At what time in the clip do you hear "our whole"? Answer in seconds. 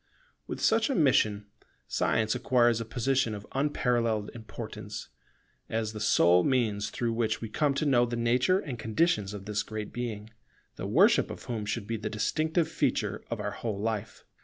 13.39-13.79